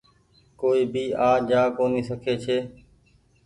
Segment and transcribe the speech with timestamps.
[0.59, 2.57] ڪوئي ڀي آج جآ ڪونيٚ سکي ڇي۔